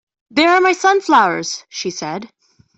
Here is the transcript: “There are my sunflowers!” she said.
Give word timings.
“There 0.31 0.49
are 0.49 0.61
my 0.61 0.71
sunflowers!” 0.71 1.63
she 1.69 1.91
said. 1.91 2.27